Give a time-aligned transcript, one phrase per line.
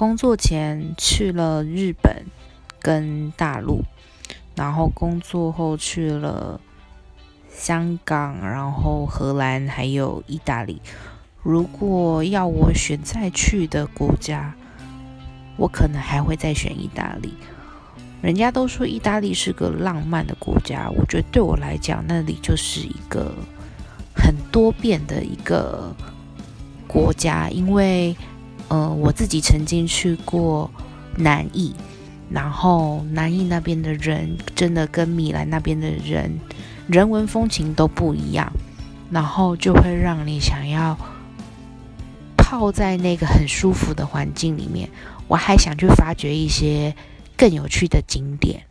[0.00, 2.24] 工作前去了日本
[2.80, 3.82] 跟大陆，
[4.56, 6.58] 然后工作后去了
[7.50, 10.80] 香港，然后荷兰还有意大利。
[11.42, 14.54] 如果要我选再去的国家，
[15.58, 17.34] 我可能还会再选意大利。
[18.22, 23.34] 人家都说意大利是个浪漫的国家，我觉得对我来讲，那里就是一个
[24.14, 25.94] 很多变的一个
[26.88, 27.50] 国家。
[27.50, 28.16] 因为，
[28.70, 30.70] 呃，我自己曾经去过
[31.16, 31.74] 南意，
[32.30, 36.40] 然后南意那边的人真的跟米兰那边的人
[36.88, 38.50] 人文风情都不一样，
[39.10, 40.96] 然后就会让你想要
[42.36, 44.88] 泡在那个很舒服的环境里面。
[45.28, 46.96] 我还想去发掘一些。
[47.40, 48.64] 更有趣的景点。